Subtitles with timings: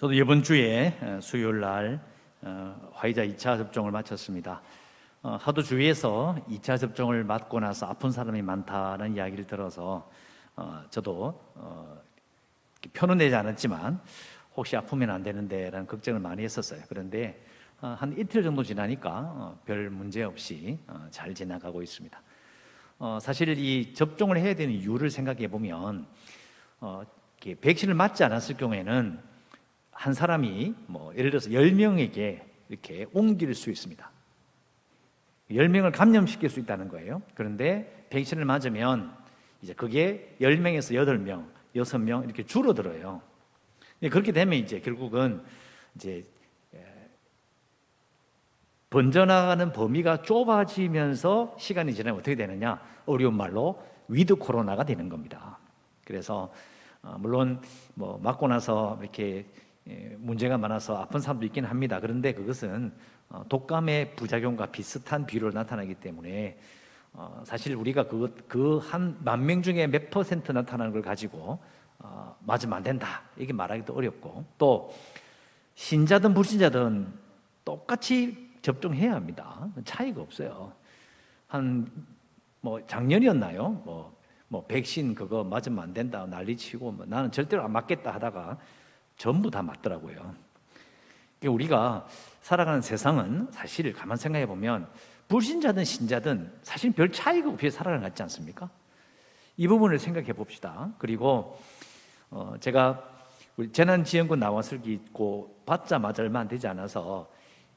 [0.00, 2.00] 저도 이번 주에 어, 수요일 날
[2.40, 4.62] 어, 화이자 2차 접종을 마쳤습니다.
[5.22, 10.10] 어, 하도 주위에서 2차 접종을 맞고 나서 아픈 사람이 많다는 이야기를 들어서
[10.88, 11.38] 저도
[12.94, 14.00] 표는 내지 않았지만
[14.56, 16.80] 혹시 아프면 안 되는데라는 걱정을 많이 했었어요.
[16.88, 17.44] 그런데
[17.80, 20.78] 한 이틀 정도 지나니까 별 문제 없이
[21.10, 22.22] 잘 지나가고 있습니다.
[23.20, 26.06] 사실 이 접종을 해야 되는 이유를 생각해 보면
[27.60, 29.29] 백신을 맞지 않았을 경우에는
[30.00, 34.10] 한 사람이 뭐 예를 들어서 10명에게 이렇게 옮길 수 있습니다.
[35.50, 37.20] 10명을 감염시킬 수 있다는 거예요.
[37.34, 39.14] 그런데 백신을 맞으면
[39.60, 41.44] 이제 그게 10명에서 8명,
[41.76, 43.20] 6명 이렇게 줄어들어요.
[44.00, 45.42] 그렇게 되면 이제 결국은
[45.96, 46.24] 이제
[48.88, 52.80] 번져나가는 범위가 좁아지면서 시간이 지나면 어떻게 되느냐?
[53.04, 55.58] 어려운 말로 위드 코로나가 되는 겁니다.
[56.06, 56.50] 그래서
[57.02, 57.60] 어, 물론
[57.94, 59.69] 뭐 맞고 나서 이렇게 예,
[60.18, 62.00] 문제가 많아서 아픈 사람도 있긴 합니다.
[62.00, 62.92] 그런데 그것은
[63.28, 66.58] 어, 독감의 부작용과 비슷한 비율로 나타나기 때문에
[67.12, 68.06] 어, 사실 우리가
[68.48, 71.58] 그한 만 명 중에 몇 퍼센트 나타나는 걸 가지고
[71.98, 74.92] 어, 맞으면 안 된다 이게 말하기도 어렵고 또
[75.74, 77.06] 신자든 불신자든
[77.64, 79.68] 똑같이 접종해야 합니다.
[79.84, 80.72] 차이가 없어요.
[81.46, 81.86] 한
[82.60, 83.70] 뭐 작년이었나요?
[83.84, 84.14] 뭐,
[84.48, 88.58] 뭐 백신 그거 맞으면 안 된다 난리치고 뭐 나는 절대로 안 맞겠다 하다가
[89.20, 90.14] 전부 다 맞더라고요.
[91.38, 92.08] 그러니까 우리가
[92.40, 94.88] 살아가는 세상은 사실 가만 생각해 보면
[95.28, 98.70] 불신자든 신자든 사실 별 차이가 없이 살아가는 것 같지 않습니까?
[99.58, 100.90] 이 부분을 생각해 봅시다.
[100.96, 101.60] 그리고
[102.30, 103.04] 어 제가
[103.70, 107.30] 재난지원금 나왔을 게 있고 받자마자 얼마 안 되지 않아서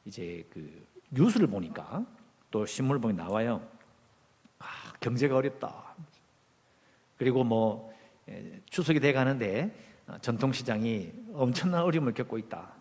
[0.06, 2.06] 이제 그 뉴스를 보니까
[2.52, 3.62] 또 신문을 보니 나와요.
[4.60, 4.66] 아,
[5.02, 5.94] 경제가 어렵다.
[7.18, 7.94] 그리고 뭐
[8.70, 12.72] 추석이 돼 가는데 어, 전통시장이 엄청난 어려움을 겪고 있다.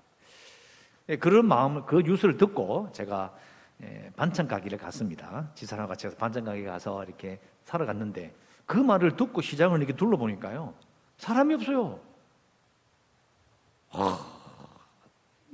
[1.08, 3.34] 예, 그런 마음을 그 뉴스를 듣고 제가
[3.82, 5.50] 예, 반찬 가게를 갔습니다.
[5.54, 8.34] 지사랑 같이 가서 반찬 가게 가서 이렇게 사러 갔는데
[8.66, 10.74] 그 말을 듣고 시장을 이렇게 둘러보니까요
[11.18, 12.00] 사람이 없어요.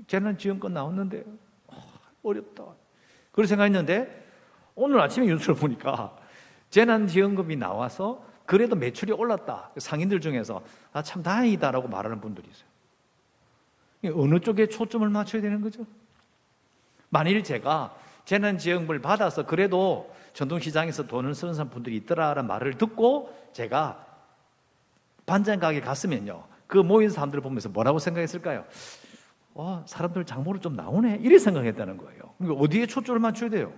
[0.06, 1.24] 재난지원금 나왔는데
[2.22, 2.64] 어렵다.
[3.32, 4.26] 그런 생각했는데
[4.74, 6.16] 오늘 아침에 뉴스를 보니까
[6.70, 9.70] 재난지원금이 나와서 그래도 매출이 올랐다.
[9.76, 10.62] 상인들 중에서
[10.92, 12.67] 아, 참 다행이다라고 말하는 분들이 있어요.
[14.06, 15.84] 어느 쪽에 초점을 맞춰야 되는 거죠?
[17.08, 24.06] 만일 제가 재난 지원금을 받아서 그래도 전통시장에서 돈을 쓰는 사람 분들이 있더라라는 말을 듣고 제가
[25.26, 26.44] 반찬 가게 갔으면요.
[26.66, 28.64] 그 모인 사람들을 보면서 뭐라고 생각했을까요?
[29.54, 31.16] 와, 사람들 장모로 좀 나오네.
[31.22, 32.34] 이렇게 생각했다는 거예요.
[32.38, 33.72] 그러니까 어디에 초점을 맞춰야 돼요?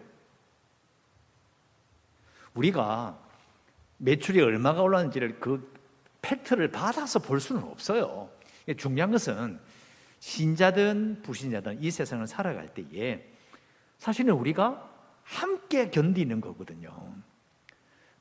[2.55, 3.19] 우리가
[3.99, 5.73] 매출이 얼마가 올랐는지를 그
[6.21, 8.29] 팩트를 받아서 볼 수는 없어요.
[8.77, 9.59] 중요한 것은
[10.21, 13.27] 신자든 불신자든 이 세상을 살아갈 때에
[13.99, 14.89] 사실은 우리가
[15.25, 17.15] 함께 견디는 거거든요.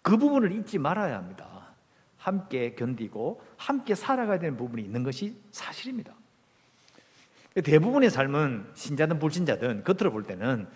[0.02, 1.76] 그 부분을 잊지 말아야 합니다.
[2.18, 6.14] 함께 견디고 함께 살아가야 되는 부분이 있는 것이 사실입니다.
[7.64, 10.68] 대부분의 삶은 신자든 불신자든 겉으로 볼 때는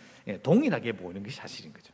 [0.42, 1.94] 동일하게 보이는 것이 사실인 거죠.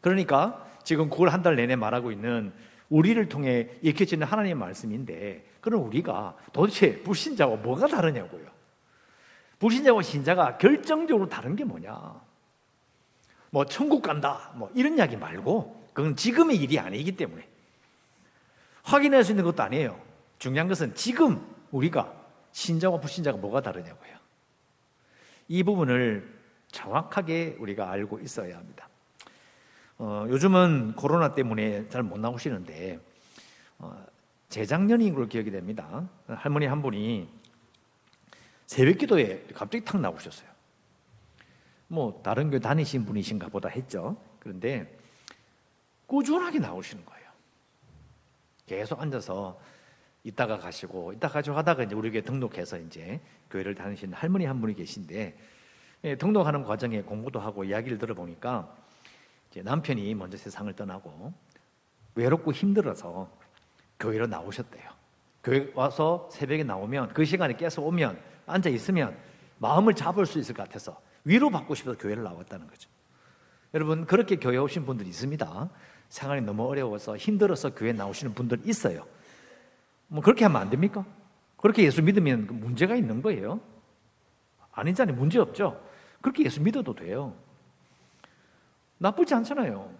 [0.00, 2.52] 그러니까 지금 9월 한 달 내내 말하고 있는
[2.88, 8.46] 우리를 통해 익혀지는 하나님의 말씀인데 그럼 우리가 도대체 불신자와 뭐가 다르냐고요.
[9.60, 12.20] 불신자와 신자가 결정적으로 다른 게 뭐냐.
[13.50, 17.48] 뭐 천국 간다 뭐 이런 이야기 말고 그건 지금의 일이 아니기 때문에
[18.82, 19.98] 확인할 수 있는 것도 아니에요.
[20.38, 21.40] 중요한 것은 지금
[21.70, 22.12] 우리가
[22.50, 24.12] 신자와 불신자가 뭐가 다르냐고요.
[25.46, 26.28] 이 부분을
[26.72, 28.88] 정확하게 우리가 알고 있어야 합니다.
[29.98, 32.98] 어, 요즘은 코로나 때문에 잘 못 나오시는데
[33.78, 34.04] 어,
[34.52, 36.06] 재작년인 걸로 기억이 됩니다.
[36.26, 37.26] 할머니 한 분이
[38.66, 40.46] 새벽 기도에 갑자기 탁 나오셨어요.
[41.88, 44.14] 뭐 다른 교회 다니신 분이신가 보다 했죠.
[44.38, 44.98] 그런데
[46.06, 47.30] 꾸준하게 나오시는 거예요.
[48.66, 49.58] 계속 앉아서
[50.22, 53.20] 이따가 가시고 이따 가지고 하다가 이제 우리 교회 등록해서 이제
[53.50, 55.38] 교회를 다니시는 할머니 한 분이 계신데
[56.04, 58.76] 예, 등록하는 과정에 공부도 하고 이야기를 들어보니까
[59.54, 61.32] 남편이 먼저 세상을 떠나고
[62.14, 63.41] 외롭고 힘들어서
[64.02, 64.90] 교회로 나오셨대요.
[65.44, 69.16] 교회 와서 새벽에 나오면 그 시간에 깨서 오면 앉아 있으면
[69.58, 72.90] 마음을 잡을 수 있을 것 같아서 위로 받고 싶어서 교회를 나왔다는 거죠.
[73.74, 75.70] 여러분 그렇게 교회 오신 분들 있습니다.
[76.08, 79.06] 생활이 너무 어려워서 힘들어서 교회 나오시는 분들 있어요.
[80.08, 81.06] 뭐 그렇게 하면 안 됩니까?
[81.56, 83.60] 그렇게 예수 믿으면 문제가 있는 거예요.
[84.72, 85.16] 아니잖아요.
[85.16, 85.80] 문제 없죠.
[86.20, 87.34] 그렇게 예수 믿어도 돼요.
[88.98, 89.90] 나쁘지 않잖아요.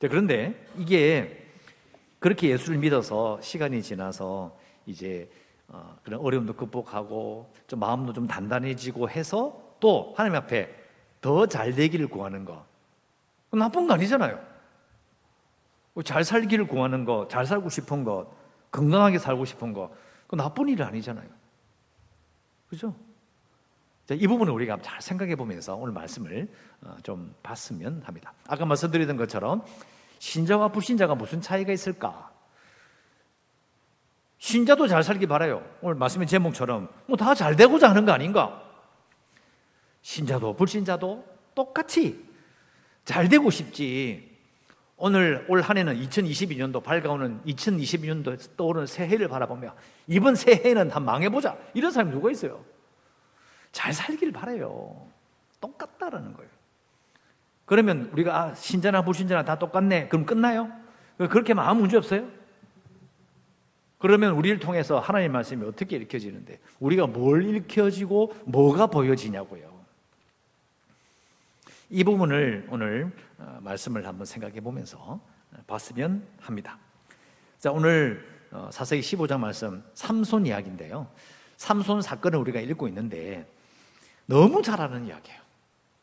[0.00, 1.41] 그런데 이게
[2.22, 5.28] 그렇게 예수를 믿어서 시간이 지나서 이제
[5.66, 10.72] 어, 그런 어려움도 극복하고 좀 마음도 좀 단단해지고 해서 또 하나님 앞에
[11.20, 12.64] 더 잘 되기를 구하는 거
[13.50, 14.40] 나쁜 거 아니잖아요.
[16.04, 18.28] 잘 살기를 구하는 거, 잘 살고 싶은 것,
[18.70, 19.92] 건강하게 살고 싶은 거,
[20.26, 21.28] 그 나쁜 일이 아니잖아요.
[22.70, 22.94] 그죠?
[24.06, 26.48] 자, 이 부분을 우리가 잘 생각해 보면서 오늘 말씀을
[26.82, 28.32] 어, 좀 봤으면 합니다.
[28.46, 29.64] 아까 말씀드리던 것처럼
[30.22, 32.30] 신자와 불신자가 무슨 차이가 있을까?
[34.38, 35.68] 신자도 잘 살기 바라요.
[35.80, 38.62] 오늘 말씀의 제목처럼 뭐 다 잘 되고자 하는 거 아닌가?
[40.02, 41.26] 신자도 불신자도
[41.56, 42.24] 똑같이
[43.04, 44.30] 잘 되고 싶지.
[44.96, 49.74] 오늘 올 한 해는 2022년도 밝아오는 2022년도 떠오르는 새해를 바라보며
[50.06, 51.58] 이번 새해는 한 망해보자.
[51.74, 52.64] 이런 사람이 누가 있어요?
[53.72, 55.04] 잘 살기를 바래요.
[55.60, 56.50] 똑같다라는 거예요.
[57.72, 60.08] 그러면 우리가 아, 신자나 불신자나 다 똑같네.
[60.08, 60.70] 그럼 끝나요?
[61.16, 62.28] 그렇게 하면 아무 문제 없어요?
[63.96, 69.72] 그러면 우리를 통해서 하나님 말씀이 어떻게 읽혀지는데 우리가 뭘 읽혀지고 뭐가 보여지냐고요.
[71.88, 76.78] 이 부분을 오늘 어, 말씀을 한번 생각해 보면서 어, 봤으면 합니다.
[77.58, 81.06] 자, 오늘 어, 사세기 15장 말씀 삼손 이야기인데요.
[81.56, 83.50] 삼손 사건을 우리가 읽고 있는데
[84.26, 85.40] 너무 잘 아는 이야기예요.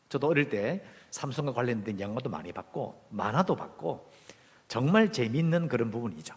[0.08, 4.10] 저도 어릴 때 삼손과 관련된 영화도 많이 봤고 만화도 봤고
[4.68, 6.34] 정말 재밌는 그런 부분이죠.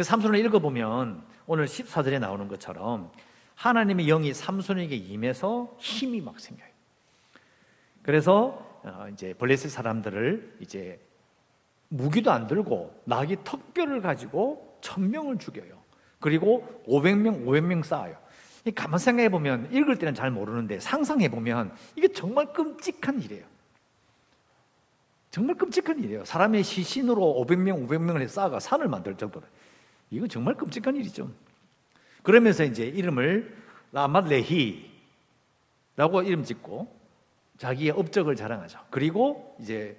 [0.00, 3.10] 삼손을 읽어보면 오늘 14절에 나오는 것처럼
[3.54, 6.68] 하나님의 영이 삼손에게 임해서 힘이 막 생겨요.
[8.02, 10.98] 그래서 어, 이제 블레셋 사람들을 이제
[11.88, 15.78] 무기도 안 들고 나귀 턱뼈를 가지고 천 명을 죽여요.
[16.18, 18.16] 그리고 500명, 500명 쌓아요.
[18.74, 23.44] 가만 생각해 보면 읽을 때는 잘 모르는데 상상해 보면 이게 정말 끔찍한 일이에요.
[25.30, 26.24] 정말 끔찍한 일이에요.
[26.24, 29.46] 사람의 시신으로 500명, 500명을 쌓아가 산을 만들 정도로.
[30.10, 31.30] 이거 정말 끔찍한 일이죠.
[32.22, 33.56] 그러면서 이제 이름을
[33.92, 34.90] 라맛레히라고
[36.24, 36.98] 이름 짓고
[37.58, 38.80] 자기의 업적을 자랑하죠.
[38.90, 39.96] 그리고 이제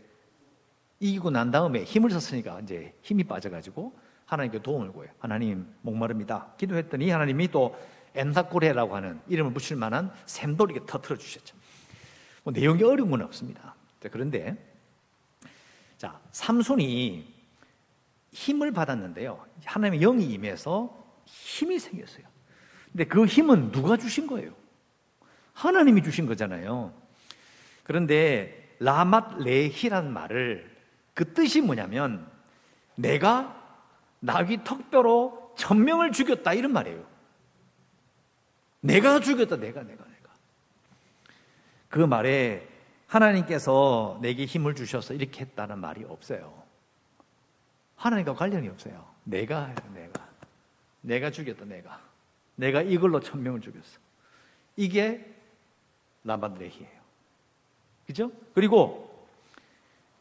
[1.00, 3.94] 이기고 난 다음에 힘을 썼으니까 이제 힘이 빠져가지고
[4.26, 5.12] 하나님께 도움을 구해요.
[5.20, 6.54] 하나님 목마릅니다.
[6.58, 7.76] 기도했더니 하나님이 또
[8.16, 11.56] 엔사코레라고 하는 이름을 붙일 만한 샘돌이게 터트려 주셨죠.
[12.44, 13.76] 뭐 내용이 어려운 건 없습니다.
[14.02, 14.58] 자, 그런데
[16.02, 17.32] 자 삼손이
[18.32, 19.46] 힘을 받았는데요.
[19.66, 22.26] 하나님의 영이 임해서 힘이 생겼어요.
[22.92, 24.52] 근데 그 힘은 누가 주신 거예요?
[25.54, 26.92] 하나님이 주신 거잖아요.
[27.84, 30.76] 그런데 라맛 레히란 말을
[31.14, 32.28] 그 뜻이 뭐냐면
[32.96, 33.56] 내가
[34.22, 37.06] 나귀 턱뼈로 천명을 죽였다 이런 말이에요.
[38.80, 40.34] 내가 죽였다 내가 내가 내가.
[41.90, 42.71] 그 말에
[43.12, 46.64] 하나님께서 내게 힘을 주셔서 이렇게 했다는 말이 없어요.
[47.98, 49.06] 하나님과 관련이 없어요.
[49.26, 50.30] 내가 내가.
[51.02, 52.00] 내가 죽였다, 내가.
[52.56, 54.00] 내가 이걸로 천명을 죽였어.
[54.78, 55.26] 이게
[56.24, 57.02] 라반레히예요.
[58.08, 58.32] 그죠?
[58.54, 59.28] 그리고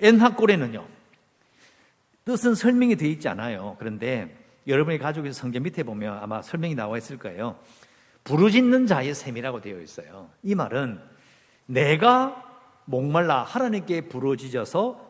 [0.00, 0.84] 엔하골에는요.
[2.25, 3.76] 뜻은 설명이 되어 있지 않아요.
[3.78, 7.56] 그런데 여러분이 가지고 있는 성경 밑에 보면 아마 설명이 나와 있을 거예요.
[8.25, 10.28] 부르짖는 자의 셈이라고 되어 있어요.
[10.42, 11.00] 이 말은
[11.66, 12.50] 내가
[12.90, 15.08] 목말라 하나님께 부르짖어서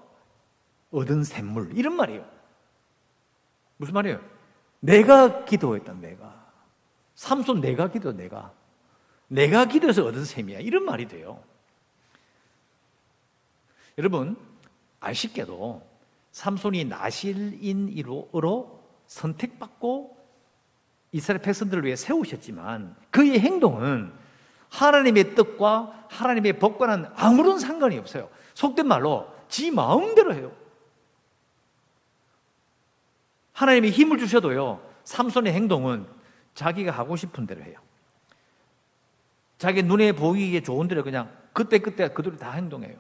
[0.90, 2.28] 얻은 샘물 이런 말이에요.
[3.78, 4.20] 무슨 말이에요?
[4.80, 6.46] 내가 기도했다, 내가.
[7.14, 8.52] 삼손 내가 기도, 내가.
[9.28, 10.60] 내가 기도해서 얻은 셈이야.
[10.60, 11.42] 이런 말이 돼요.
[13.96, 14.36] 여러분,
[15.00, 15.82] 아쉽게도
[16.32, 18.40] 삼손이 나실인으로
[19.06, 20.18] 선택받고
[21.12, 24.12] 이스라엘 백성들을 위해 세우셨지만 그의 행동은
[24.70, 28.28] 하나님의 뜻과 하나님의 법과는 아무런 상관이 없어요.
[28.54, 30.52] 속된 말로 지 마음대로 해요.
[33.52, 36.06] 하나님이 힘을 주셔도요, 삼손의 행동은
[36.54, 37.78] 자기가 하고 싶은 대로 해요.
[39.58, 42.96] 자기 눈에 보이기에 좋은 대로 그냥 그때그때 그대로 다 행동해요.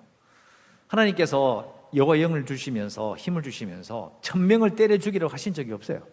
[0.88, 6.06] 하나님께서 여호와 영을 주시면서 힘을 주시면서 천명을 때려 죽이려 하신 적이 없어요.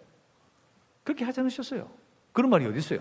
[1.03, 1.89] 그렇게 하지 않으셨어요.
[2.31, 2.99] 그런 말이 어디 있어요?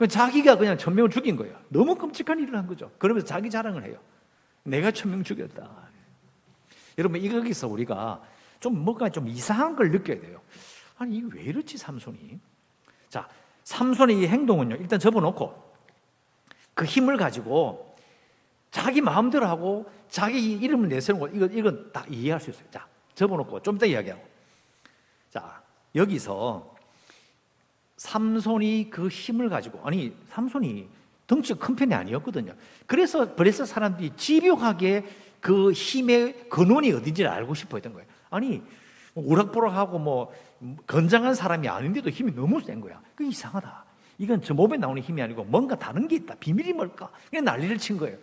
[0.00, 1.54] 그 자기가 그냥 천명을 죽인 거예요.
[1.68, 2.90] 너무 끔찍한 일을 한 거죠.
[2.96, 3.98] 그러면서 자기 자랑을 해요.
[4.62, 5.70] 내가 천명 죽였다.
[6.96, 8.22] 여러분 이거기서 우리가
[8.60, 10.40] 좀 뭔가 좀 이상한 걸 느껴야 돼요.
[10.96, 12.40] 아니, 이게 왜 이렇지, 삼손이?
[13.10, 13.28] 자,
[13.64, 15.70] 삼손의 이 행동은요, 일단 접어놓고
[16.72, 17.94] 그 힘을 가지고
[18.70, 22.64] 자기 마음대로 하고 자기 이름을 내세우는 거, 이건, 이건 다 이해할 수 있어요.
[22.70, 24.26] 자, 접어놓고 좀 더 이야기하고.
[25.28, 25.62] 자,
[25.94, 26.74] 여기서
[28.00, 30.88] 삼손이 그 힘을 가지고, 아니, 삼손이
[31.26, 32.54] 덩치가 큰 편이 아니었거든요.
[32.86, 35.04] 그래서 블레셋 사람들이 집요하게
[35.38, 38.08] 그 힘의 근원이 어딘지를 알고 싶어 했던 거예요.
[38.30, 38.62] 아니,
[39.14, 40.32] 우락부락하고 뭐
[40.86, 43.02] 건장한 사람이 아닌데도 힘이 너무 센 거야.
[43.14, 43.84] 그 이상하다.
[44.16, 46.36] 이건 저 몸에 나오는 힘이 아니고 뭔가 다른 게 있다.
[46.40, 47.10] 비밀이 뭘까?
[47.28, 48.16] 그냥 난리를 친 거예요.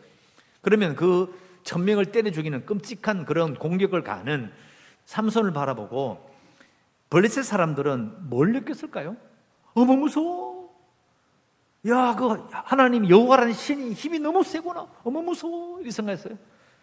[0.62, 4.52] 그러면 그 천명을 때려 죽이는 끔찍한 그런 공격을 가하는
[5.06, 6.36] 삼손을 바라보고
[7.12, 9.16] 블레셋 사람들은 뭘 느꼈을까요?
[9.78, 10.76] 어머 무서워.
[11.88, 14.88] 야, 그 하나님 여호와라는 신이 힘이 너무 세구나.
[15.04, 15.78] 어머 무서워.
[15.78, 16.36] 이렇게 생각했어요.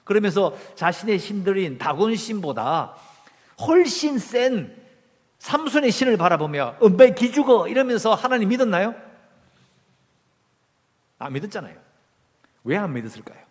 [0.04, 2.94] 그러면서 자신의 신들인 다곤 신보다
[3.66, 4.76] 훨씬 센
[5.38, 8.94] 삼손의 신을 바라보며 은배 기죽어 이러면서 하나님 믿었나요?
[11.18, 11.76] 안 믿었잖아요.
[12.62, 13.42] 왜 안 믿었을까요?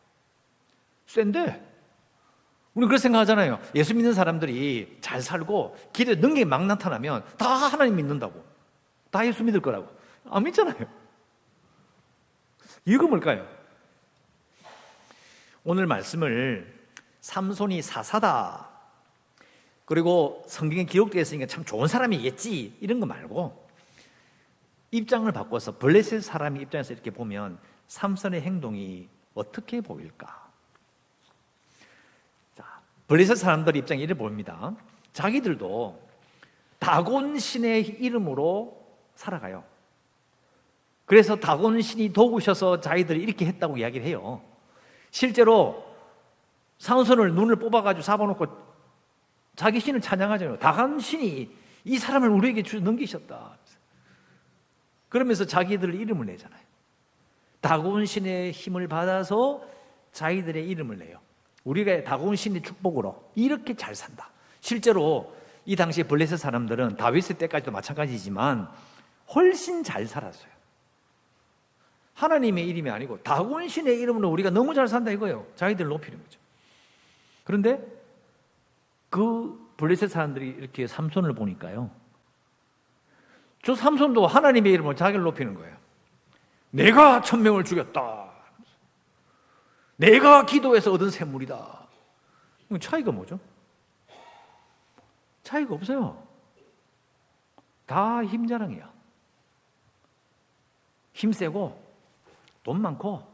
[1.06, 1.70] 센데.
[2.76, 3.60] 우리 그렇게 생각하잖아요.
[3.76, 8.53] 예수 믿는 사람들이 잘 살고 길에 능력이 막 나타나면 다 하나님 믿는다고.
[9.14, 9.88] 다 예수 믿을 거라고.
[10.26, 10.76] 안 믿잖아요.
[12.86, 13.48] 이유가 뭘까요?
[15.64, 16.90] 오늘 말씀을
[17.22, 18.70] 삼손이 사사다.
[19.86, 22.80] 그리고 성경에 기록되어 있으니까 참 좋은 사람이겠지.
[22.82, 23.68] 이런 거 말고
[24.90, 30.50] 입장을 바꿔서 블레셋 사람의 입장에서 이렇게 보면 삼손의 행동이 어떻게 보일까?
[32.56, 34.76] 자, 블레셋 사람들 입장에 이래 보입니다.
[35.14, 36.02] 자기들도
[36.80, 38.83] 다곤 신의 이름으로
[39.16, 39.64] 살아가요.
[41.06, 44.42] 그래서 다곤 신이 도우셔서 자기들이 이렇게 했다고 이야기를 해요.
[45.12, 45.86] 실제로
[46.80, 48.46] 상선을 눈을 뽑아가지고 잡아놓고
[49.56, 50.60] 자기 신을 찬양하잖아요.
[50.60, 51.56] 다간 신이
[51.86, 53.58] 이 사람을 우리에게 주 넘기셨다.
[55.10, 56.62] 그러면서 자기들 이름을 내잖아요.
[57.62, 59.62] 다곤 신의 힘을 받아서
[60.12, 61.20] 자기들의 이름을 내요.
[61.64, 64.32] 우리가 다곤 신의 축복으로 이렇게 잘 산다.
[64.60, 68.70] 실제로 이 당시 블레셋 사람들은 다윗의 때까지도 마찬가지지만
[69.34, 70.52] 훨씬 잘 살았어요.
[72.14, 75.46] 하나님의 이름이 아니고 다곤신의 이름으로 우리가 너무 잘 산다 이거예요.
[75.56, 76.40] 자기들 높이는 거죠.
[77.44, 77.82] 그런데
[79.10, 81.90] 그 블레셋 사람들이 이렇게 삼손을 보니까요.
[83.64, 85.76] 저 삼손도 하나님의 이름으로 자기를 높이는 거예요.
[86.70, 88.32] 내가 천명을 죽였다.
[89.96, 91.88] 내가 기도해서 얻은 샘물이다.
[92.82, 93.40] 차이가 뭐죠?
[95.44, 96.26] 차이가 없어요.
[97.86, 98.93] 다 힘자랑이야.
[101.14, 101.82] 힘세고
[102.64, 103.26] 돈 많고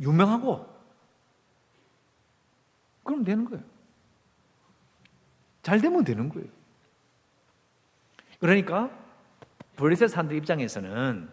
[0.00, 0.76] 유명하고
[3.02, 3.62] 그럼 되는 거예요.
[5.62, 6.48] 잘 되면 되는 거예요.
[8.38, 8.90] 그러니까
[9.76, 11.30] 블레셋 사람들 입장에서는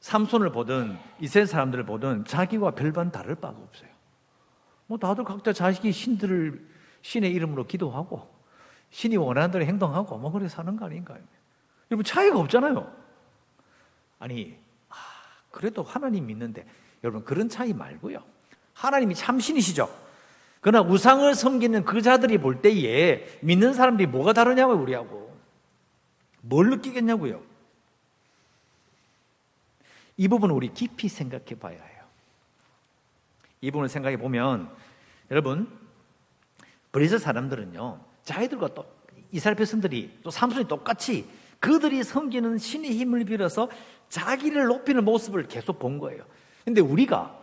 [0.00, 3.88] 삼손을 보든 이스라엘 사람들을 보든 자기와 별반 다를 바가 없어요.
[4.86, 6.68] 뭐 다들 각자 자식이 신들을
[7.02, 8.28] 신의 이름으로 기도하고
[8.90, 11.22] 신이 원하는 대로 행동하고 뭐 그래 사는 거 아닌가요?
[11.90, 13.03] 여러분 차이가 없잖아요.
[14.24, 14.56] 아니
[15.50, 16.66] 그래도 하나님 믿는데
[17.04, 18.24] 여러분 그런 차이 말고요.
[18.72, 19.86] 하나님이 참신이시죠.
[20.62, 25.36] 그러나 우상을 섬기는 그 자들이 볼 때에 믿는 사람들이 뭐가 다르냐고요, 우리하고.
[26.40, 27.42] 뭘 느끼겠냐고요.
[30.16, 32.04] 이 부분을 우리 깊이 생각해 봐야 해요.
[33.60, 34.74] 이 부분을 생각해 보면
[35.30, 35.68] 여러분
[36.92, 38.86] 블레셋 사람들은요 자기들과 또
[39.32, 41.28] 이스라엘 백성들이 또 삼손이 똑같이
[41.64, 43.70] 그들이 섬기는 신의 힘을 빌어서
[44.10, 46.22] 자기를 높이는 모습을 계속 본 거예요.
[46.62, 47.40] 근데 우리가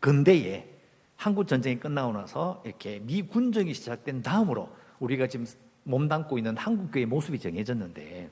[0.00, 0.68] 근대에
[1.16, 4.68] 한국 전쟁이 끝나고 나서 이렇게 미 군정이 시작된 다음으로
[5.00, 5.46] 우리가 지금
[5.84, 8.30] 몸담고 있는 한국교의 모습이 정해졌는데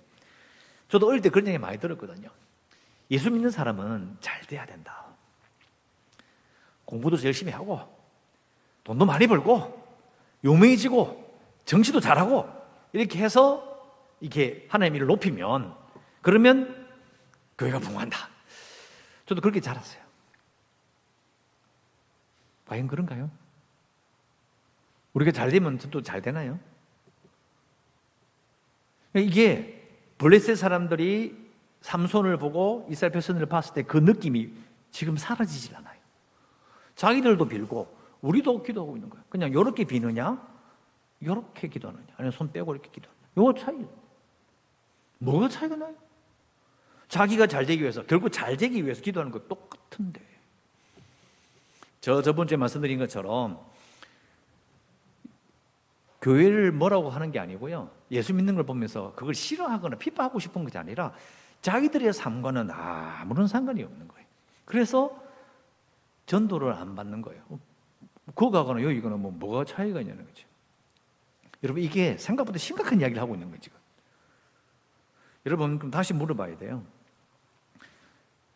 [0.89, 2.29] 저도 어릴 때 그런 얘기 많이 들었거든요.
[3.11, 5.07] 예수 믿는 사람은 잘 돼야 된다.
[6.85, 7.81] 공부도 열심히 하고
[8.85, 9.83] 돈도 많이 벌고
[10.45, 12.47] 유명해지고 정치도 잘하고
[12.93, 13.70] 이렇게 해서
[14.21, 15.75] 이렇게 하나님의 일을 높이면
[16.23, 16.89] 그러면
[17.59, 18.29] 교회가 붕한다.
[19.27, 20.03] 저도 그렇게 자랐어요.
[22.67, 23.31] 과연 그런가요?
[25.13, 26.59] 우리가 잘 되면 또잘 되나요?
[29.15, 31.51] 이게 블레셋 사람들이
[31.81, 34.53] 삼손을 보고 이스라엘 백성을 봤을 때 그 느낌이
[34.91, 35.99] 지금 사라지질 않아요.
[36.95, 39.25] 자기들도 빌고 우리도 기도하고 있는 거예요.
[39.29, 40.41] 그냥 이렇게 비느냐,
[41.21, 43.21] 이렇게 기도하느냐, 아니면 손 빼고 이렇게 기도하느냐.
[43.39, 44.00] 요 차이.
[45.21, 45.95] 뭐가 차이가 나요?
[47.09, 50.21] 자기가 잘 되기 위해서 결국 잘 되기 위해서 기도하는 거 똑같은데.
[52.01, 53.61] 저 저번 주에 말씀드린 것처럼
[56.23, 57.91] 교회를 뭐라고 하는 게 아니고요.
[58.11, 61.13] 예수 믿는 걸 보면서 그걸 싫어하거나 핍박하고 싶은 것이 아니라
[61.63, 64.27] 자기들의 삶과는 아무런 상관이 없는 거예요.
[64.65, 65.21] 그래서
[66.27, 67.43] 전도를 안 받는 거예요.
[68.27, 70.47] 그거 가거나 여기거나 뭐 뭐가 차이가 있냐는 거죠.
[71.63, 73.80] 여러분 이게 생각보다 심각한 이야기를 하고 있는 거예요 지금.
[75.47, 76.85] 여러분 그럼 다시 물어봐야 돼요.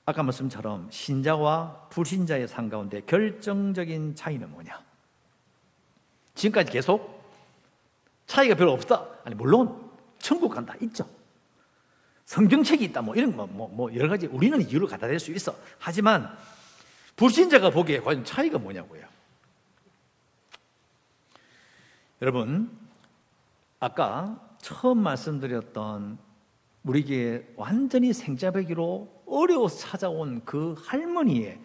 [0.07, 4.83] 아까 말씀처럼 신자와 불신자의 삶 가운데 결정적인 차이는 뭐냐?
[6.35, 7.15] 지금까지 계속
[8.27, 9.07] 차이가 별로 없다.
[9.25, 10.75] 아니, 물론, 천국 간다.
[10.83, 11.09] 있죠.
[12.27, 13.03] 성경책이 있다.
[13.03, 15.55] 뭐, 이런 거, 뭐, 뭐, 여러 가지 우리는 이유를 갖다 댈 수 있어.
[15.79, 16.37] 하지만,
[17.17, 19.07] 불신자가 보기에 과연 차이가 뭐냐고요.
[22.21, 22.77] 여러분,
[23.79, 26.19] 아까 처음 말씀드렸던
[26.85, 31.59] 우리에게 완전히 생자배기로 어려워서 찾아온 그 할머니의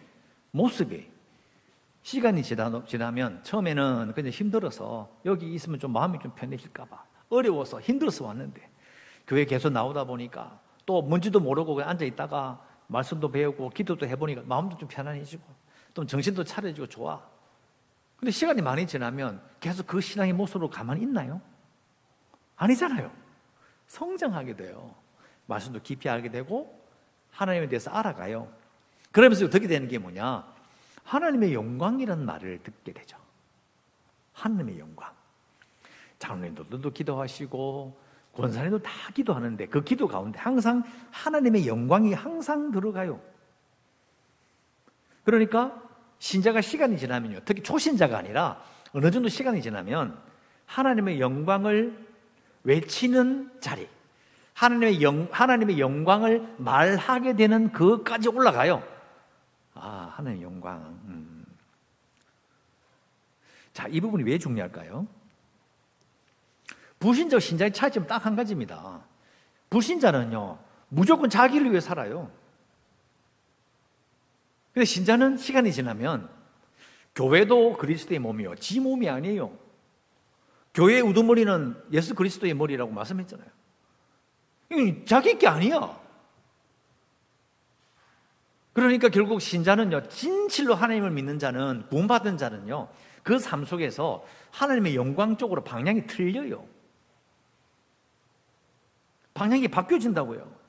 [0.50, 1.08] 모습이
[2.02, 8.68] 시간이 지나면 처음에는 그냥 힘들어서 여기 있으면 좀 마음이 좀 편해질까봐 어려워서 힘들어서 왔는데
[9.26, 14.76] 교회 계속 나오다 보니까 또 뭔지도 모르고 그냥 앉아 있다가 말씀도 배우고 기도도 해보니까 마음도
[14.78, 15.42] 좀 편안해지고
[15.94, 17.22] 또 정신도 차려지고 좋아.
[18.16, 21.40] 근데 시간이 많이 지나면 계속 그 신앙의 모습으로 가만히 있나요?
[22.56, 23.12] 아니잖아요.
[23.86, 24.94] 성장하게 돼요.
[25.50, 26.80] 말씀도 깊이 알게 되고
[27.30, 28.48] 하나님에 대해서 알아가요.
[29.12, 30.46] 그러면서 듣게 되는 게 뭐냐?
[31.04, 33.18] 하나님의 영광이라는 말을 듣게 되죠.
[34.32, 35.12] 하나님의 영광.
[36.18, 38.00] 장로님들도 기도하시고
[38.34, 43.20] 권사님도 다 기도하는데 그 기도 가운데 항상 하나님의 영광이 항상 들어가요.
[45.24, 45.82] 그러니까
[46.18, 47.40] 신자가 시간이 지나면요.
[47.44, 50.16] 특히 초신자가 아니라 어느 정도 시간이 지나면
[50.66, 52.06] 하나님의 영광을
[52.62, 53.88] 외치는 자리,
[54.60, 58.86] 하나님의 영, 하나님의 영광을 말하게 되는 그까지 올라가요.
[59.72, 60.82] 아, 하나님의 영광.
[61.06, 61.46] 음.
[63.72, 65.06] 자, 이 부분이 왜 중요할까요?
[66.98, 69.00] 불신자 신자의 차이점 딱 한 가지입니다.
[69.70, 70.58] 불신자는요,
[70.90, 72.30] 무조건 자기를 위해 살아요.
[74.74, 76.28] 근데 신자는 시간이 지나면
[77.14, 78.56] 교회도 그리스도의 몸이요.
[78.56, 79.56] 지 몸이 아니에요.
[80.74, 83.59] 교회의 우두머리는 예수 그리스도의 머리라고 말씀했잖아요.
[85.04, 85.98] 자기 게 아니야.
[88.72, 92.88] 그러니까 결국 신자는요, 진실로 하나님을 믿는 자는, 구원받은 자는요,
[93.22, 96.66] 그 삶 속에서 하나님의 영광 쪽으로 방향이 틀려요.
[99.34, 100.60] 방향이 바뀌어진다고요.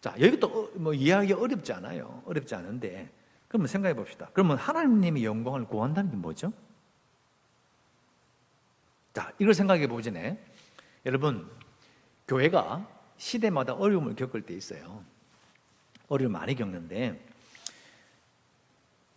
[0.00, 2.22] 자, 여기 또뭐 어, 이해하기 어렵지 않아요.
[2.26, 3.10] 어렵지 않은데.
[3.48, 4.28] 그러면 생각해 봅시다.
[4.32, 6.52] 그러면 하나님의 영광을 구한다는 게 뭐죠?
[9.12, 10.38] 자, 이걸 생각해 보지네.
[11.06, 11.50] 여러분,
[12.28, 12.86] 교회가
[13.16, 15.04] 시대마다 어려움을 겪을 때 있어요.
[16.08, 17.20] 어려움 많이 겪는데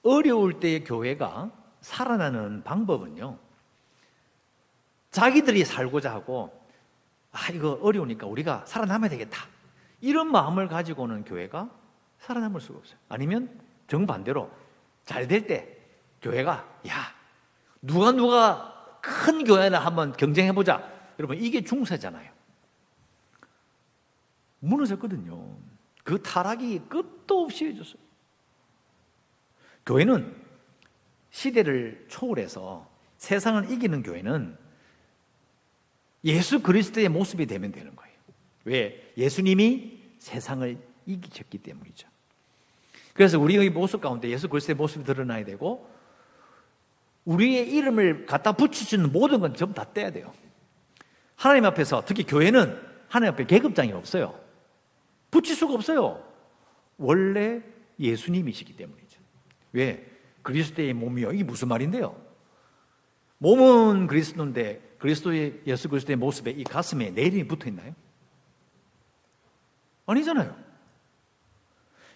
[0.04, 3.38] 어려울 때의 교회가 살아나는 방법은요.
[5.12, 6.58] 자기들이 살고자 하고
[7.32, 9.45] 아 이거 어려우니까 우리가 살아남아야 되겠다.
[10.02, 11.69] 이런 마음을 가지고는 교회가
[12.19, 12.98] 살아남을 수가 없어요.
[13.10, 14.50] 아니면 정반대로
[15.06, 15.78] 잘 될 때
[16.22, 16.52] 교회가
[16.88, 16.93] 야
[17.82, 20.84] 누가 누가 큰 교회나 한번 경쟁해 보자.
[21.17, 22.30] 여러분 이게 중세잖아요.
[24.60, 25.58] 무너졌거든요.
[26.04, 28.02] 그 타락이 끝도 없이 해줬어요.
[29.86, 30.36] 교회는
[31.32, 34.58] 시대를 초월해서 세상을 이기는 교회는
[36.26, 38.15] 예수 그리스도의 모습이 되면 되는 거예요.
[38.65, 39.13] 왜?
[39.17, 42.08] 예수님이 세상을 이기셨기 때문이죠.
[43.13, 45.89] 그래서 우리의 모습 가운데 예수 그리스도의 모습이 드러나야 되고
[47.26, 50.34] 우리의 이름을 갖다 붙이시는 모든 건 전부 다 떼야 돼요.
[51.36, 54.39] 하나님 앞에서 특히 교회는 하나님 앞에 계급장이 없어요.
[55.32, 56.24] 붙일 수가 없어요.
[56.98, 57.62] 원래
[58.00, 59.20] 예수님이시기 때문이죠.
[59.74, 60.06] 왜?
[60.42, 61.32] 그리스도의 몸이요.
[61.34, 62.20] 이게 무슨 말인데요?
[63.38, 67.94] 몸은 그리스도인데 그리스도의 예수 그리스도의 모습에 이 가슴에 내 이름이 붙어 있나요?
[70.06, 70.56] 아니잖아요.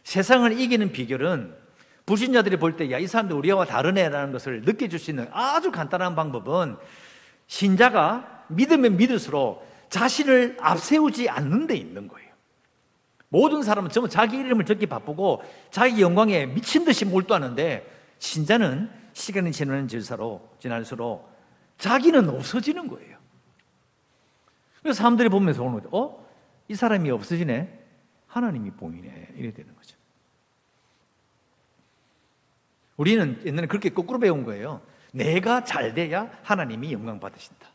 [0.04, 1.56] 세상을 이기는 비결은
[2.06, 6.76] 불신자들이 볼 때, 야, 이 사람들 우리와 다르네라는 것을 느껴줄 수 있는 아주 간단한 방법은
[7.48, 12.33] 신자가 믿으면 믿을수록 자신을 앞세우지 않는 데 있는 거예요.
[13.34, 15.42] 모든 사람은 전부 자기 이름을 적기 바쁘고
[15.72, 17.84] 자기 영광에 미친 듯이 몰두하는데
[18.20, 21.34] 신자는 시간이 지나는 질사로 지날수록
[21.80, 23.18] 자기는 없어지는 거예요.
[24.84, 25.90] 그래서 사람들이 보면서 오는 거죠.
[25.92, 26.24] 어?
[26.68, 27.80] 이 사람이 없어지네?
[28.28, 29.30] 하나님이 보이네.
[29.36, 29.98] 이래 되는 거죠.
[32.98, 34.80] 우리는 옛날에 그렇게 거꾸로 배운 거예요.
[35.12, 37.68] 내가 잘 돼야 하나님이 영광 받으신다.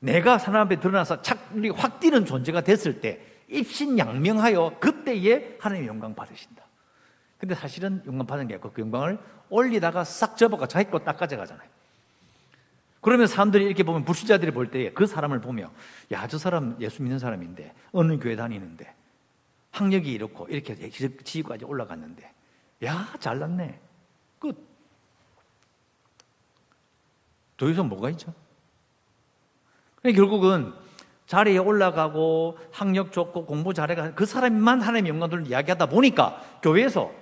[0.00, 1.38] 내가 사람 앞에 드러나서 착,
[1.76, 6.62] 확 뛰는 존재가 됐을 때 입신양명하여 그때에 하나님의 영광 받으신다.
[7.38, 11.68] 근데 사실은 영광 받은 게 아니고 그 영광을 올리다가 싹 접어가 자기 거딱 가져가잖아요.
[13.00, 15.70] 그러면 사람들이 이렇게 보면 불신자들이 볼 때 그 사람을 보며
[16.12, 18.92] 야 저 사람 예수 믿는 사람인데 어느 교회 다니는데
[19.70, 22.30] 학력이 이렇고 이렇게 지위까지 올라갔는데
[22.84, 23.80] 야 잘났네
[24.40, 24.56] 끝.
[27.56, 28.32] 더 이상 뭐가 있죠?
[30.02, 30.72] 결국은
[31.28, 37.12] 자리에 올라가고 학력 좋고 공부 잘해가 그 사람만 하나님의 영광을 이야기하다 보니까 교회에서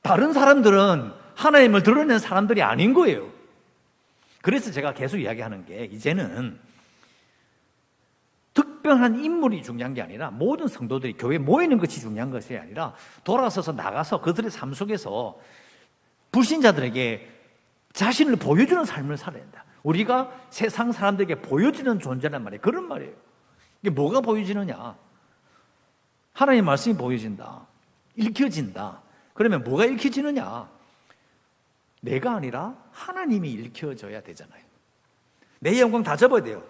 [0.00, 3.28] 다른 사람들은 하나님을 드러낸 사람들이 아닌 거예요.
[4.40, 6.58] 그래서 제가 계속 이야기하는 게 이제는
[8.54, 14.22] 특별한 인물이 중요한 게 아니라 모든 성도들이 교회에 모이는 것이 중요한 것이 아니라 돌아서서 나가서
[14.22, 15.38] 그들의 삶 속에서
[16.32, 17.30] 불신자들에게
[17.92, 19.66] 자신을 보여주는 삶을 살아야 된다.
[19.82, 22.60] 우리가 세상 사람들에게 보여지는 존재란 말이에요.
[22.60, 23.12] 그런 말이에요.
[23.82, 24.96] 이게 뭐가 보여지느냐?
[26.32, 27.66] 하나님의 말씀이 보여진다.
[28.16, 29.02] 읽혀진다.
[29.34, 30.68] 그러면 뭐가 읽혀지느냐?
[32.00, 34.62] 내가 아니라 하나님이 읽혀져야 되잖아요.
[35.60, 36.62] 내 영광 다 접어야 돼요.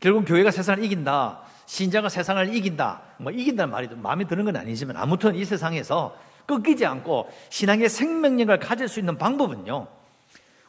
[0.00, 1.42] 결국 교회가 세상을 이긴다.
[1.64, 3.02] 신자가 세상을 이긴다.
[3.18, 8.88] 뭐 이긴다는 말이 마음에 드는 건 아니지만 아무튼 이 세상에서 꺾이지 않고 신앙의 생명력을 가질
[8.88, 9.88] 수 있는 방법은요.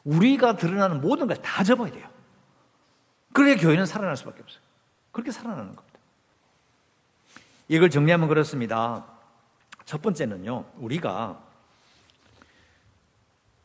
[0.07, 2.07] 우리가 드러나는 모든 걸 다 접어야 돼요.
[3.33, 4.61] 그래야 교회는 살아날 수밖에 없어요.
[5.11, 5.99] 그렇게 살아나는 겁니다.
[7.67, 9.05] 이걸 정리하면 그렇습니다.
[9.85, 11.43] 첫 번째는요, 우리가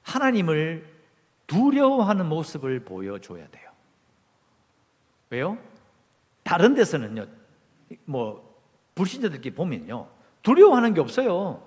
[0.03, 0.93] 하나님을
[1.47, 3.71] 두려워하는 모습을 보여줘야 돼요.
[5.31, 5.59] 왜요?
[6.43, 7.27] 다른 데서는요,
[8.05, 8.61] 뭐,
[8.95, 10.09] 불신자들끼리 보면요,
[10.43, 11.67] 두려워하는 게 없어요.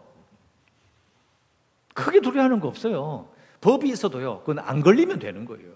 [1.93, 3.29] 크게 두려워하는 거 없어요.
[3.65, 5.73] 법이 있어도요, 그건 안 걸리면 되는 거예요.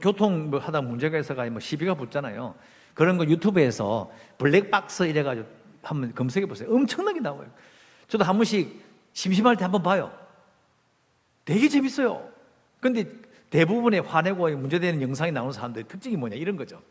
[0.00, 2.56] 교통 뭐 하다 문제가 있어가 뭐 시비가 붙잖아요.
[2.92, 5.46] 그런 거 유튜브에서 블랙박스 이래가지고
[5.84, 6.74] 한번 검색해 보세요.
[6.74, 7.48] 엄청나게 나와요.
[8.08, 10.12] 저도 한 번씩 심심할 때 한번 봐요.
[11.44, 12.28] 되게 재밌어요.
[12.80, 13.04] 근데
[13.50, 16.82] 대부분의 화내고 문제되는 영상이 나오는 사람들의 특징이 뭐냐 이런 거죠.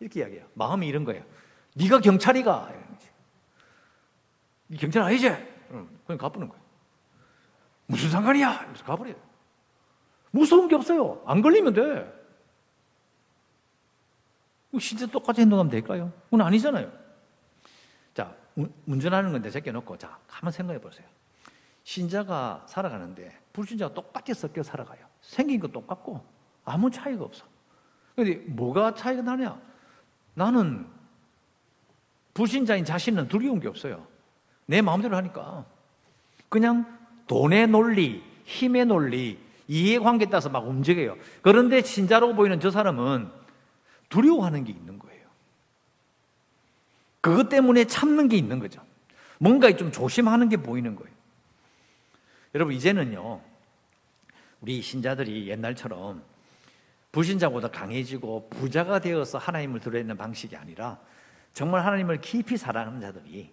[0.00, 0.46] 이렇게 이야기해요.
[0.54, 1.22] 마음이 이런 거예요.
[1.74, 2.72] 네가 경찰이가
[4.80, 5.28] 경찰 아니지?
[6.06, 6.61] 그냥 가버는 거예요.
[7.86, 8.66] 무슨 상관이야?
[8.66, 9.16] 그래서 가버려요.
[10.30, 11.22] 무서운 게 없어요.
[11.26, 12.22] 안 걸리면 돼.
[14.80, 16.10] 진짜 똑같이 행동하면 될까요?
[16.24, 16.90] 그건 아니잖아요.
[18.14, 18.34] 자,
[18.86, 21.06] 운전하는 건데 제껴놓고, 자, 한번 생각해 보세요.
[21.84, 25.04] 신자가 살아가는데 불신자가 똑같이 섞여 살아가요.
[25.20, 26.24] 생긴 거 똑같고
[26.64, 27.44] 아무 차이가 없어.
[28.14, 29.60] 근데 뭐가 차이가 나냐?
[30.34, 30.86] 나는
[32.34, 34.06] 불신자인 자신은 두려운 게 없어요.
[34.66, 35.66] 내 마음대로 하니까.
[36.48, 41.16] 그냥 돈의 논리, 힘의 논리, 이해관계에 따라서 막 움직여요.
[41.40, 43.30] 그런데 신자로 보이는 저 사람은
[44.08, 45.22] 두려워하는 게 있는 거예요.
[47.20, 48.82] 그것 때문에 참는 게 있는 거죠.
[49.38, 51.12] 뭔가 좀 조심하는 게 보이는 거예요.
[52.54, 53.40] 여러분, 이제는요,
[54.60, 56.22] 우리 신자들이 옛날처럼
[57.12, 60.98] 불신자보다 강해지고 부자가 되어서 하나님을 드러내는 방식이 아니라
[61.52, 63.50] 정말 하나님을 깊이 사랑하는 자들이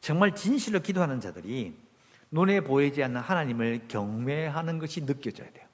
[0.00, 1.74] 정말 진실로 기도하는 자들이
[2.32, 5.66] 눈에 보이지 않는 하나님을 경외하는 것이 느껴져야 돼요.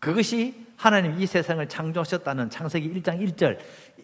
[0.00, 3.58] 그것이 하나님 이 세상을 창조하셨다는 창세기 1장 1절,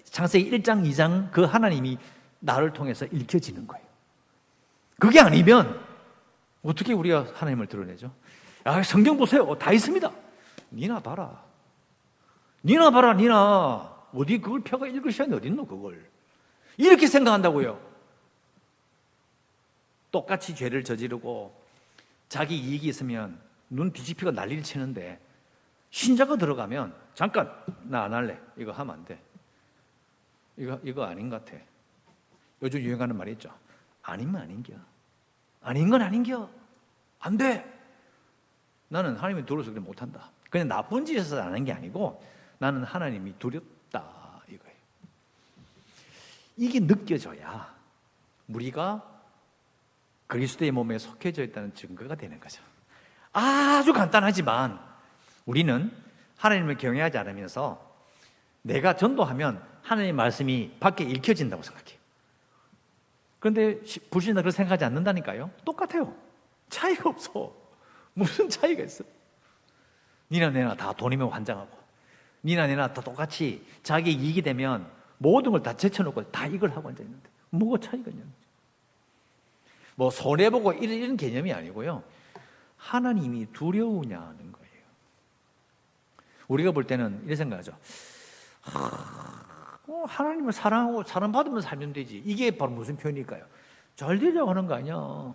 [0.05, 1.99] 창세기 1장 2장 그 하나님이
[2.41, 3.85] 나를 통해서 읽혀지는 거예요.
[4.99, 5.81] 그게 아니면
[6.63, 8.13] 어떻게 우리가 하나님을 드러내죠?
[8.65, 9.57] 아, 성경 보세요.
[9.59, 10.13] 다 있습니다.
[10.71, 11.43] 니나 봐라.
[12.63, 13.97] 니나 봐라, 니나.
[14.13, 16.07] 어디 그걸 펴가 읽을 시간이 어딨노, 그걸.
[16.77, 17.81] 이렇게 생각한다고요.
[20.11, 21.68] 똑같이 죄를 저지르고
[22.29, 25.21] 자기 이익이 있으면 눈 뒤집히고 난리를 치는데
[25.91, 27.51] 신자가 들어가면 잠깐
[27.85, 28.39] 나 안 할래.
[28.57, 29.21] 이거 하면 안 돼.
[30.57, 31.59] 이거 이거 아닌 것 같아.
[32.63, 33.51] 요즘 유행하는 말이 있죠.
[34.03, 34.75] 아니면 아닌겨.
[35.63, 36.49] 아닌 건 아닌겨.
[37.21, 37.65] 안 돼.
[38.89, 40.31] 나는 하나님이 두려워서 그래 못한다.
[40.51, 42.23] 그냥 나쁜 짓에서 안 하는 게 아니고
[42.59, 44.77] 나는 하나님이 두렵다 이거예요.
[46.57, 47.75] 이게 느껴져야
[48.49, 49.18] 우리가
[50.29, 52.63] 그리스도의 몸에 속해져 있다는 증거가 되는 거죠.
[53.33, 54.79] 아주 간단하지만
[55.47, 55.91] 우리는
[56.37, 57.85] 하나님을 경외하지 않으면서
[58.63, 61.99] 내가 전도하면 하나님의 말씀이 밖에 읽혀진다고 생각해요.
[63.41, 65.51] 그런데 불신자 그렇게 생각하지 않는다니까요.
[65.65, 66.15] 똑같아요.
[66.69, 67.53] 차이가 없어.
[68.15, 69.05] 무슨 차이가 있어?
[70.31, 71.71] 니나 내나 다 돈이면 환장하고,
[72.45, 77.03] 니나 내나 다 똑같이 자기 이익이 되면 모든 걸 다 제쳐놓고 다 이걸 하고 앉아
[77.03, 78.48] 있는데, 뭐가 차이가 거죠.
[79.99, 82.05] 뭐 손해보고 이런, 이런 개념이 아니고요.
[82.77, 84.85] 하나님이 두려우냐는 거예요.
[86.47, 87.73] 우리가 볼 때는 이런 생각하죠.
[89.89, 92.23] 어, 하나님을 사랑하고 사랑받으면 살면 되지.
[92.25, 93.45] 이게 바로 무슨 표현일까요?
[93.97, 95.35] 잘 되자고 하는 거 아니야.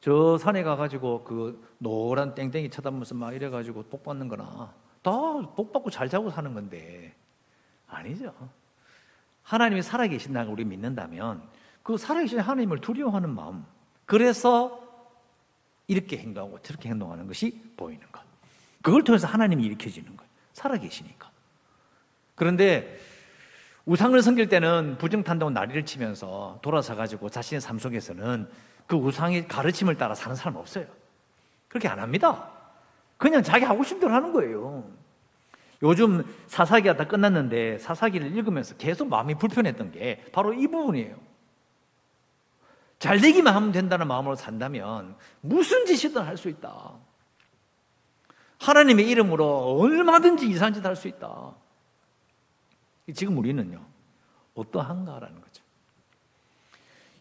[0.00, 5.12] 저 산에 가가지고 그 노란 땡땡이 쳐다보면서 막 이래가지고 복 받는 거나 다
[5.54, 7.14] 복 받고 잘 자고 사는 건데
[7.86, 8.34] 아니죠.
[9.44, 11.40] 하나님이 살아계신다는 우리 믿는다면
[11.88, 13.64] 그 살아계신 하나님을 두려워하는 마음
[14.04, 14.78] 그래서
[15.86, 18.20] 이렇게 행동하고 저렇게 행동하는 것이 보이는 것.
[18.82, 20.30] 그걸 통해서 하나님이 일으켜지는 거예요.
[20.52, 21.30] 살아계시니까.
[22.34, 23.00] 그런데
[23.86, 28.50] 우상을 섬길 때는 부정탄다고 난리를 치면서 돌아서 가지고 자신의 삶 속에서는
[28.86, 30.84] 그 우상의 가르침을 따라 사는 사람 없어요.
[31.68, 32.50] 그렇게 안 합니다.
[33.16, 34.84] 그냥 자기 하고 싶은 대로 하는 거예요.
[35.82, 41.27] 요즘 사사기가 다 끝났는데 사사기를 읽으면서 계속 마음이 불편했던 게 바로 이 부분이에요.
[42.98, 46.92] 잘 되기만 하면 된다는 마음으로 산다면 무슨 짓이든 할 수 있다.
[48.58, 51.54] 하나님의 이름으로 얼마든지 이상한 짓 할 수 있다.
[53.14, 53.80] 지금 우리는요,
[54.54, 55.62] 어떠한가라는 거죠.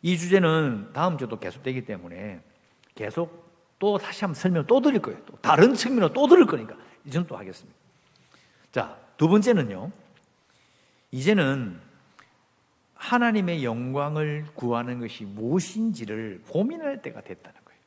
[0.02, 2.42] 이 주제는 다음 주도 계속되기 때문에
[2.96, 3.48] 계속
[3.80, 5.24] 또 다시 한번 설명 또 드릴 거예요.
[5.26, 7.78] 또 다른 측면으로 또 드릴 거니까 이제는 또 하겠습니다.
[8.72, 9.92] 자, 두 번째는요.
[11.12, 11.80] 이제는
[12.98, 17.80] 하나님의 영광을 구하는 것이 무엇인지를 고민할 때가 됐다는 거예요.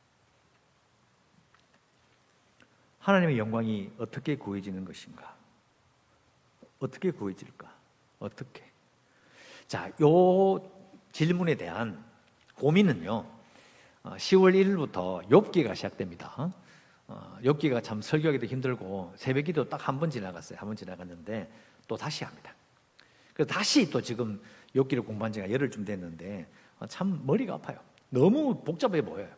[3.00, 5.36] 하나님의 영광이 어떻게 구해지는 것인가?
[6.78, 7.70] 어떻게 구해질까?
[8.20, 8.64] 어떻게?
[9.66, 10.70] 자, 요
[11.12, 12.02] 질문에 대한
[12.54, 13.26] 고민은요.
[14.04, 16.52] 10월 어, 1일부터 욥기가 시작됩니다.
[17.08, 20.58] 어, 욥기가 참 설교하기도 힘들고 새벽 기도 딱 한 번 지나갔어요.
[20.58, 21.50] 한 번 지나갔는데
[21.88, 22.54] 또 다시 합니다.
[23.40, 24.38] 그래서 다시 또 지금
[24.76, 26.46] 욥기를 공부한 지가 열흘쯤 됐는데
[26.78, 27.78] 어, 참 머리가 아파요.
[28.10, 29.28] 너무 복잡해 보여요.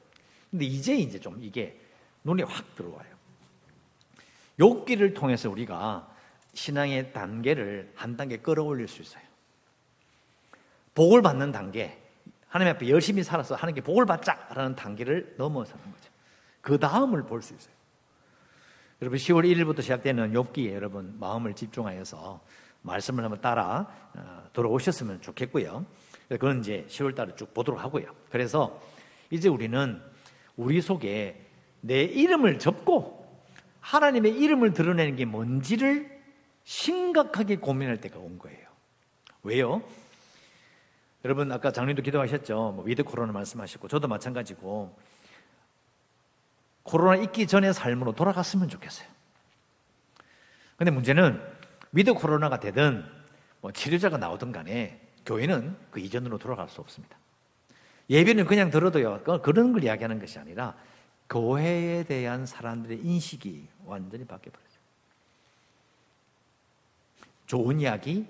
[0.51, 1.81] 근데 이제 이제 좀 이게
[2.25, 3.13] 눈에 확 들어와요.
[4.59, 6.13] 욥기를 통해서 우리가
[6.53, 9.23] 신앙의 단계를 한 단계 끌어올릴 수 있어요.
[10.95, 11.97] 복을 받는 단계,
[12.49, 16.11] 하나님 앞에 열심히 살아서 하는 게 복을 받자라는 단계를 넘어서는 거죠.
[16.61, 17.73] 그 다음을 볼 수 있어요.
[19.01, 22.41] 여러분 10월 1일부터 시작되는 욥기에 여러분 마음을 집중하여서
[22.83, 25.87] 말씀을 한번 따라 어, 들어오셨으면 좋겠고요.
[26.29, 28.07] 그건 이제 10월 달에 쭉 보도록 하고요.
[28.31, 28.81] 그래서
[29.31, 30.01] 이제 우리는
[30.57, 31.47] 우리 속에
[31.81, 33.23] 내 이름을 접고
[33.81, 36.21] 하나님의 이름을 드러내는 게 뭔지를
[36.65, 38.69] 심각하게 고민할 때가 온 거예요.
[39.43, 39.83] 왜요?
[41.25, 42.73] 여러분 아까 장로님도 기도하셨죠.
[42.77, 44.97] 뭐 with 코로나 말씀하셨고 저도 마찬가지고
[46.83, 49.09] 코로나 있기 전의 삶으로 돌아갔으면 좋겠어요.
[50.77, 51.41] 근데 문제는
[51.93, 53.05] with 코로나가 되든
[53.61, 57.17] 뭐 치료제가 나오든 간에 교회는 그 이전으로 돌아갈 수 없습니다.
[58.11, 59.23] 예배는 그냥 들어도요.
[59.43, 60.75] 그런 걸 이야기하는 것이 아니라
[61.29, 64.73] 교회에 대한 사람들의 인식이 완전히 바뀌어버렸어요.
[67.47, 68.27] 좋은 이야기,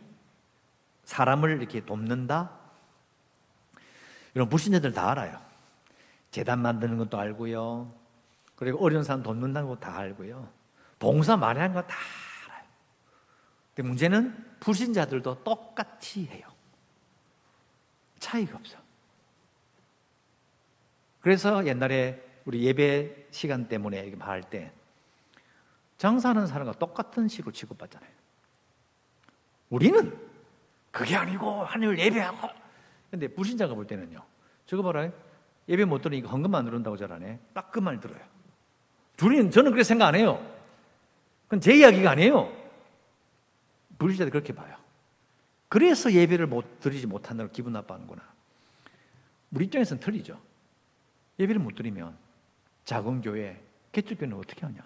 [1.04, 2.50] 사람을 이렇게 돕는다.
[4.34, 5.40] 이런 불신자들 다 알아요.
[6.30, 7.92] 재단 만드는 것도 알고요.
[8.56, 10.48] 그리고 어려운 사람 돕는다는 거다 알고요.
[10.98, 12.31] 봉사 많이 하는 거다 알아요.
[13.74, 16.46] 근데 문제는 불신자들도 똑같이 해요.
[18.18, 18.78] 차이가 없어.
[21.20, 24.72] 그래서 옛날에 우리 예배 시간 때문에 이렇게 말할 때
[25.98, 28.10] 장사하는 사람과 똑같은 식으로 취급받잖아요.
[29.70, 30.18] 우리는
[30.90, 32.48] 그게 아니고 하나님을 예배하고
[33.10, 34.22] 근데 불신자가 볼 때는요.
[34.66, 35.10] 저거 봐라.
[35.68, 37.38] 예배 못 들으니까 헌금만 누른다고 잘하네.
[37.54, 38.20] 딱 그 말 들어요.
[39.16, 40.44] 둘이 저는 그렇게 생각 안 해요.
[41.44, 42.61] 그건 제 이야기가 아니에요.
[44.02, 44.76] 불신자들 그렇게 봐요.
[45.68, 48.22] 그래서 예배를 못 드리지 못한다고 기분 나빠하는구나.
[49.52, 50.38] 우리 입장에서는 틀리죠.
[51.38, 52.16] 예배를 못 드리면
[52.84, 53.62] 작은 교회,
[53.92, 54.82] 개척교회는 어떻게 하냐?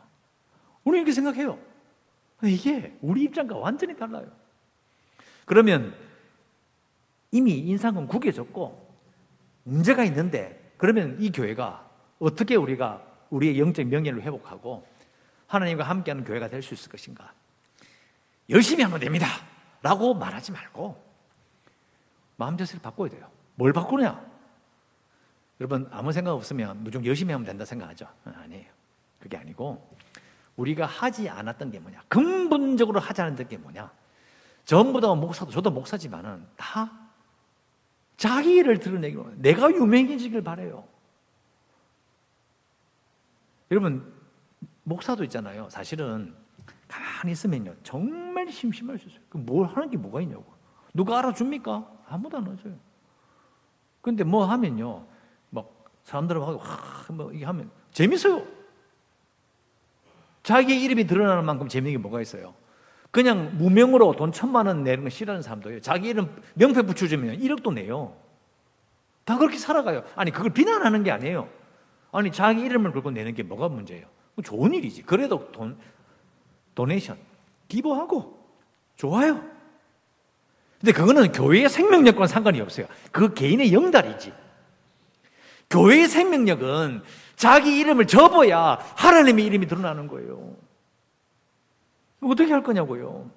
[0.85, 1.59] 우리 이렇게 생각해요.
[2.45, 4.31] 이게 우리 입장과 완전히 달라요.
[5.45, 5.95] 그러면
[7.33, 8.95] 이미 인상은 구겨졌고
[9.65, 14.87] 문제가 있는데 그러면 이 교회가 어떻게 우리가 우리의 영적 명예를 회복하고
[15.47, 17.33] 하나님과 함께하는 교회가 될 수 있을 것인가?
[18.51, 19.27] 열심히 하면 됩니다.
[19.83, 21.05] 라고 말하지 말고
[22.37, 23.29] 마음 자세를 바꿔야 돼요.
[23.55, 24.25] 뭘 바꾸냐?
[25.61, 28.07] 여러분 아무 생각 없으면 무조건 열심히 하면 된다 생각하죠?
[28.25, 28.67] 아니에요.
[29.21, 29.97] 그게 아니고
[30.57, 32.03] 우리가 하지 않았던 게 뭐냐?
[32.09, 33.91] 근본적으로 하지 않았던 게 뭐냐?
[34.65, 36.91] 전부 다 목사도 저도 목사지만은 다
[38.17, 40.87] 자기 일을 드러내기로 내가 유명해지길 바래요.
[43.71, 44.13] 여러분
[44.85, 45.69] 목사도 있잖아요.
[45.71, 46.35] 사실은
[46.89, 49.23] 가만히 있으면요 정말 심심할 수 있어요.
[49.33, 50.45] 뭘 하는 게 뭐가 있냐고.
[50.95, 51.91] 누가 알아줍니까?
[52.09, 52.75] 아무도 안 알아줘요.
[54.01, 55.05] 근데 뭐 하면요,
[55.51, 56.63] 막 사람들하고
[57.13, 58.47] 뭐 이게 하면 재밌어요.
[60.43, 62.55] 자기의 이름이 드러나는 만큼 재미있는 게 뭐가 있어요?
[63.11, 65.81] 그냥 무명으로 돈 천만 원 내는 거 싫어하는 사람도요.
[65.81, 68.17] 자기 이름 명패 붙여주면 1억도 내요.
[69.25, 70.05] 다 그렇게 살아가요.
[70.15, 71.49] 아니, 그걸 비난하는 게 아니에요.
[72.13, 74.07] 아니, 자기 이름을 걸고 내는 게 뭐가 문제예요?
[74.45, 75.03] 좋은 일이지.
[75.03, 75.77] 그래도 돈,
[76.77, 77.19] 도네이션,
[77.67, 78.39] 기부하고,
[78.95, 79.43] 좋아요.
[80.79, 82.87] 근데 그거는 교회의 생명력과는 상관이 없어요.
[83.11, 84.33] 그 개인의 영달이지.
[85.71, 87.03] 교회의 생명력은
[87.35, 90.55] 자기 이름을 접어야 하나님의 이름이 드러나는 거예요.
[92.21, 93.29] 어떻게 할 거냐고요.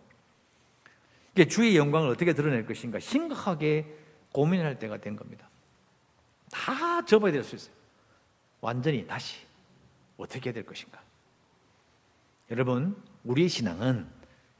[1.49, 3.85] 주의 영광을 어떻게 드러낼 것인가 심각하게
[4.33, 5.47] 고민할 때가 된 겁니다.
[6.51, 7.73] 다 접어야 될 수 있어요.
[8.59, 9.37] 완전히 다시
[10.17, 11.01] 어떻게 될 것인가.
[12.51, 14.07] 여러분, 우리의 신앙은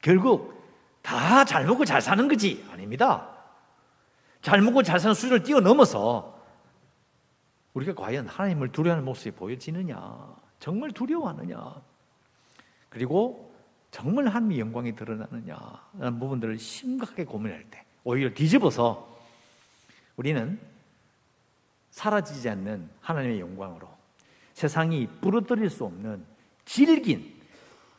[0.01, 0.59] 결국
[1.01, 2.65] 다 잘 먹고 잘 사는 거지.
[2.71, 3.29] 아닙니다.
[4.41, 6.39] 잘 먹고 잘 사는 수준을 뛰어넘어서
[7.73, 11.81] 우리가 과연 하나님을 두려워하는 모습이 보여지느냐, 정말 두려워하느냐,
[12.89, 13.53] 그리고
[13.91, 19.17] 정말 하나님의 영광이 드러나느냐라는 부분들을 심각하게 고민할 때 오히려 뒤집어서
[20.15, 20.59] 우리는
[21.91, 23.89] 사라지지 않는 하나님의 영광으로
[24.53, 26.23] 세상이 부러뜨릴 수 없는
[26.65, 27.38] 질긴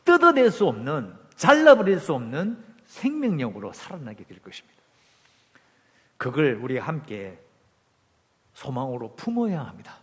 [0.04, 4.78] 뜯어낼 수 없는 잘라버릴 수 없는 생명력으로 살아나게 될 것입니다.
[6.16, 7.38] 그걸 우리가 함께
[8.52, 9.98] 소망으로 품어야 합니다.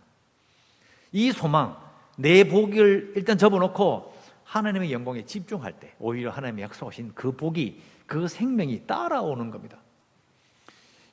[1.12, 1.76] 이 소망,
[2.16, 8.86] 내 복을 일단 접어놓고 하나님의 영광에 집중할 때 오히려 하나님의 약속하신 그 복이 그 생명이
[8.86, 9.78] 따라오는 겁니다.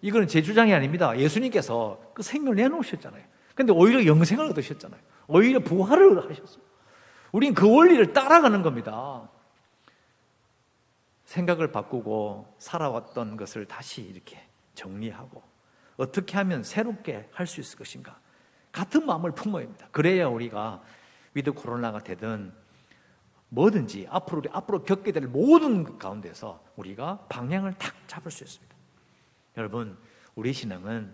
[0.02, 1.18] 이거는 제 주장이 아닙니다.
[1.18, 3.24] 예수님께서 그 생명을 내놓으셨잖아요.
[3.54, 5.00] 근데 오히려 영생을 얻으셨잖아요.
[5.28, 6.64] 오히려 부활을 하셨어요.
[7.36, 9.28] 우린 그 원리를 따라가는 겁니다.
[11.26, 14.42] 생각을 바꾸고 살아왔던 것을 다시 이렇게
[14.74, 15.44] 정리하고
[15.98, 18.18] 어떻게 하면 새롭게 할 수 있을 것인가?
[18.72, 19.90] 같은 마음을 품어야 합니다.
[19.92, 20.82] 그래야 우리가
[21.34, 22.54] with 코로나가 되든
[23.50, 28.74] 뭐든지 앞으로 우리 앞으로 겪게 될 모든 가운데서 우리가 방향을 탁 잡을 수 있습니다.
[29.58, 29.98] 여러분,
[30.36, 31.14] 우리 신앙은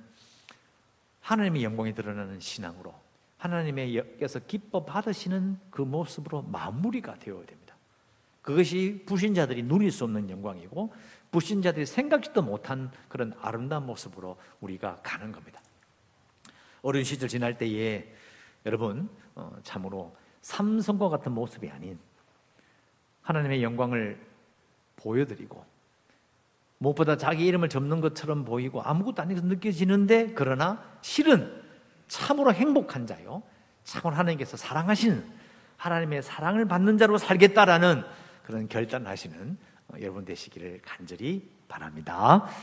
[1.21, 2.93] 하나님의 영광이 드러나는 신앙으로
[3.41, 7.75] 하나님의께서 기뻐 받으시는 그 모습으로 마무리가 되어야 됩니다.
[8.41, 10.93] 그것이 부신자들이 누릴 수 없는 영광이고
[11.31, 15.59] 부신자들이 생각지도 못한 그런 아름다운 모습으로 우리가 가는 겁니다.
[16.81, 18.13] 어린 시절 지날 때에
[18.65, 21.97] 여러분 어, 참으로 삼성과 같은 모습이 아닌
[23.21, 24.19] 하나님의 영광을
[24.97, 25.63] 보여드리고
[26.79, 31.61] 무엇보다 자기 이름을 접는 것처럼 보이고 아무것도 것 느껴지는데 그러나 실은
[32.11, 33.41] 참으로 행복한 자요.
[33.85, 35.25] 참으로 하나님께서 사랑하시는
[35.77, 38.03] 하나님의 사랑을 받는 자로 살겠다라는
[38.43, 42.45] 그런 결단하시는 어, 여러분 되시기를 간절히 바랍니다.